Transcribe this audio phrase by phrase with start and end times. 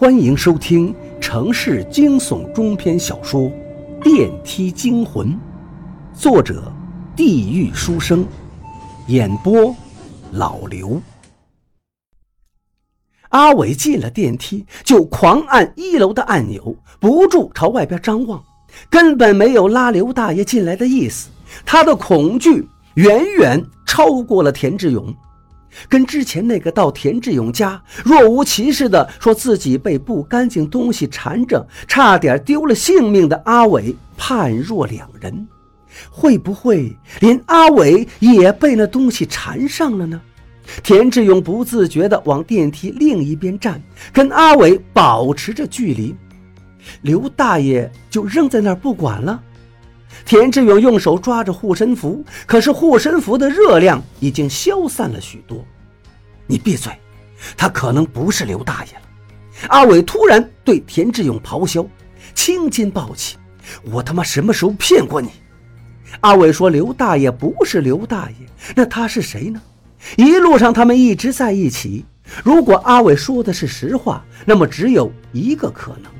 [0.00, 3.40] 欢迎收听城市惊悚中篇小说
[4.00, 5.26] 《电梯惊魂》，
[6.14, 6.72] 作者：
[7.16, 8.24] 地狱书生，
[9.08, 9.74] 演播：
[10.30, 11.02] 老刘。
[13.30, 18.40] 阿伟进了电梯就狂按一楼的按钮，不住朝外边张望，
[18.88, 21.28] 根本没有拉刘大爷进来的意思。
[21.66, 25.12] 他的恐惧远远超过了田志勇。
[25.88, 35.46] 跟之前那个到田志勇家若无其事的说自己被不干净东西缠着，差点丢了性命的阿伟判若两人。
[36.10, 40.20] 会不会连阿伟也被那东西缠上了呢？
[40.82, 43.82] 田志勇不自觉地往电梯另一边站，
[44.12, 46.14] 跟阿伟保持着距离。
[47.02, 49.42] 刘大爷就扔在那儿不管了。
[50.24, 55.64] 田志勇用手抓着护身符，可是护身符的热量已经消散了许多。
[56.46, 56.92] 你闭嘴！
[57.56, 59.02] 他可能不是刘大爷了。
[59.68, 61.86] 阿伟突然对田志勇咆哮，
[62.34, 63.36] 青筋暴起
[63.90, 65.30] ：“我他妈什么时候骗过你？”
[66.20, 69.60] 阿伟说：“刘大爷不是刘大爷，那他是谁呢？”
[70.16, 72.04] 一路上他们一直在一起。
[72.44, 76.10] 如果阿伟说的是实话，那么只有一个可能：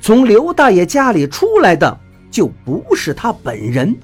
[0.00, 2.00] 从刘大爷家里出来的。
[2.36, 3.96] 就不是他本人，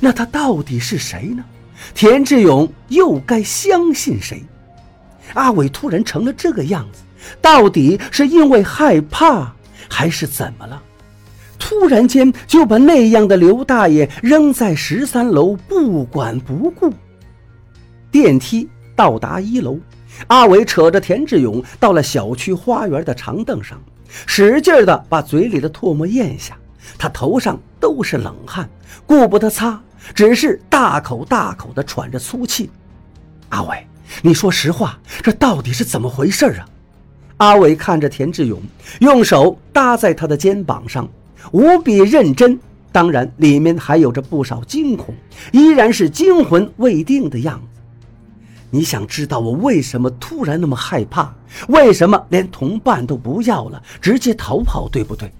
[0.00, 1.44] 那他到底是谁呢？
[1.92, 4.42] 田志勇又该相信谁？
[5.34, 7.02] 阿伟突然成了这个样子，
[7.42, 9.54] 到底是因为害怕，
[9.90, 10.82] 还是怎么了？
[11.58, 16.90] 突然间就把那样的刘大爷扔在十三楼，不管不顾。
[18.10, 19.78] 电梯到达一楼，
[20.28, 23.78] 阿伟扯着田志勇到了小区花园的长凳上，
[24.24, 26.56] 使劲的把嘴里的唾沫咽下。
[26.98, 28.68] 他头上都是冷汗，
[29.06, 29.80] 顾不得擦，
[30.14, 32.70] 只是大口大口地喘着粗气。
[33.50, 33.86] 阿伟，
[34.22, 36.68] 你说实话，这到底是怎么回事啊？
[37.38, 38.60] 阿伟看着田志勇，
[39.00, 41.08] 用手搭在他的肩膀上，
[41.52, 42.58] 无比认真，
[42.92, 45.14] 当然里面还有着不少惊恐，
[45.52, 47.80] 依然是惊魂未定的样子。
[48.70, 51.34] 你想知道我为什么突然那么害怕？
[51.68, 55.32] 为什么连同伴都不要了，直接逃跑，对不对？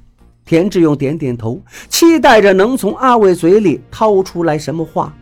[0.47, 5.15] 田志勇点点头，期待着能从阿伟嘴里掏出来什么话。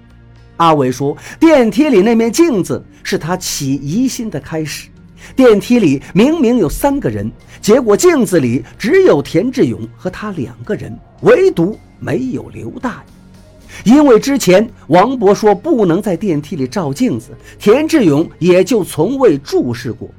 [0.56, 4.88] 阿伟说：“电梯里那面镜子是他起疑心的开始。
[5.36, 7.30] 电梯里明明有三个人，
[7.60, 13.92] 结果镜子里只有田志勇和他两个人，唯独没有刘大爷。
[13.92, 20.10] 因为之前王博说不能在电梯里照镜子，田志勇也就从未注视过。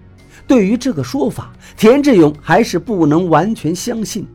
[0.48, 4.26] 对于这个说法，田志勇还是不能完全相信。”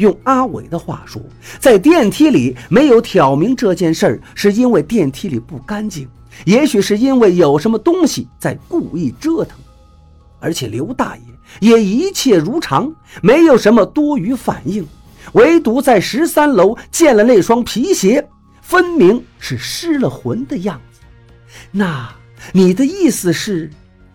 [0.00, 1.20] 用阿伟的话说，
[1.58, 6.08] 在电梯里没有挑明这件事儿，是因为电梯里不干净，
[6.46, 9.58] 也许是因为有什么东西在故意折腾。
[10.40, 11.22] 而且刘大爷
[11.60, 12.90] 也一切如常，
[13.22, 14.86] 没有什么多余反应，
[15.34, 18.26] 唯独在十三楼见了那双皮鞋，
[18.62, 21.00] 分明是失了魂的样子。
[21.70, 22.10] 那
[22.52, 23.70] 你的意思是？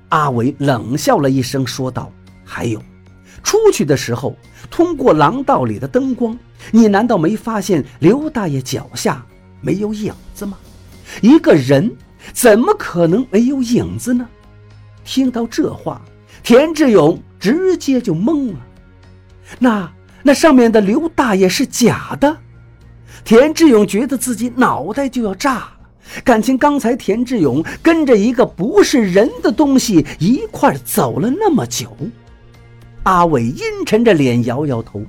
[0.09, 2.11] 阿伟冷笑了一声，说道
[2.43, 2.81] ：“还有。”
[3.43, 4.35] 出去的时候，
[4.69, 6.37] 通过廊道里的灯光，
[6.71, 9.25] 你难道没发现刘大爷脚下
[9.61, 10.57] 没有影子吗？
[11.21, 11.95] 一个人
[12.33, 14.27] 怎么可能没有影子呢？
[15.03, 16.01] 听到这话，
[16.41, 18.59] 田志勇直接就懵了。
[19.59, 19.91] 那
[20.23, 22.35] 那上面的刘大爷是假的？
[23.23, 25.71] 田志勇觉得自己脑袋就要炸了。
[26.23, 31.95] 感情刚才田志勇跟着一个不是人的东西一块走了那么久。
[33.05, 35.03] 阿伟阴沉着脸摇摇头，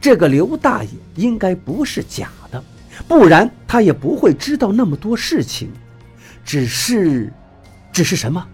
[0.00, 2.62] 这个刘大爷应该不是假的，
[3.08, 5.68] 不然他也不会知道那么多事情。
[6.44, 7.32] 只是，
[7.92, 8.46] 只是什么？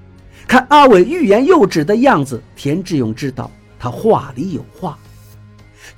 [0.48, 4.98] 看阿伟欲言又止的样子，田志勇知道他话里有话。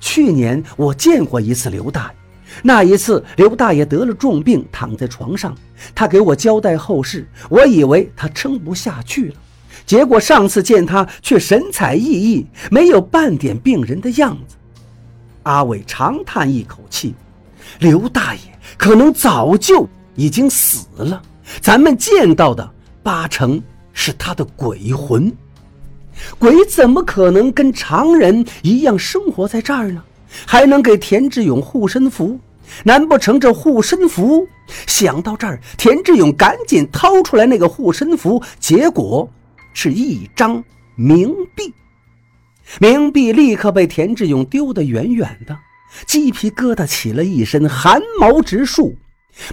[0.01, 2.15] 去年我见过一次刘大爷，
[2.63, 5.55] 那一次刘大爷得了重病，躺在床上，
[5.95, 9.35] 他给我交代后事，我以为他撑不下去了。
[9.85, 14.55] 结果上次见他却神采奕奕，没有半点病人的样子。
[15.43, 17.13] 阿伟长叹一口气
[17.79, 18.41] ：“刘大爷
[18.77, 21.21] 可能早就已经死了，
[21.61, 22.69] 咱们见到的
[23.03, 23.61] 八成
[23.91, 25.31] 是他的鬼魂。
[26.39, 30.01] 鬼怎么可能跟常人一样生活在这儿呢？
[30.45, 32.39] 还能给田志勇护身符？
[32.83, 34.47] 难不成这护身符？”
[34.87, 39.29] 想到这儿，田志勇赶紧掏出来那个护身符，结果。
[39.73, 40.63] 是一张
[40.97, 41.73] 冥币，
[42.79, 45.57] 冥币立刻被田志勇丢得远远的，
[46.05, 48.95] 鸡皮疙瘩起了一身，汗毛直竖。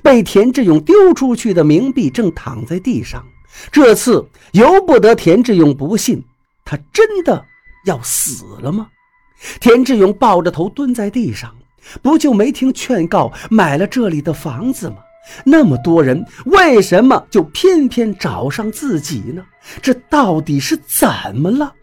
[0.03, 3.27] 被田志勇丢出去的冥币正躺在地上，
[3.73, 6.23] 这次由不得田志勇不信，
[6.67, 7.47] 他真的
[7.87, 8.89] 要死了吗？
[9.59, 11.57] 田志勇抱着头蹲在地上，
[12.03, 14.97] 不就没听劝告买了这里的房子吗？
[15.45, 19.45] 那么多人，为什么就偏偏找上自己呢？
[19.81, 21.75] 这到底是怎么了？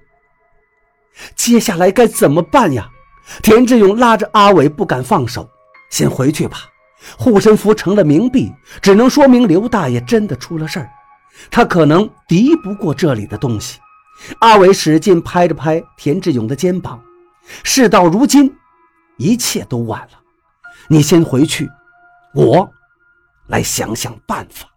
[1.36, 2.90] 接下来该怎么办呀？
[3.42, 5.50] 田志勇拉着阿伟不敢放手，
[5.90, 6.60] 先回去吧。
[7.18, 8.52] 护身符成了冥币，
[8.82, 10.90] 只能说明刘大爷真的出了事儿，
[11.52, 13.80] 他可能敌不过这里的东西。
[14.40, 17.00] 阿伟使劲拍着拍田志勇的肩膀，
[17.64, 18.54] 事到如今，
[19.18, 20.20] 一切都晚了。
[20.90, 21.70] 你先回去，
[22.34, 22.70] 我
[23.48, 24.77] 来想想办法。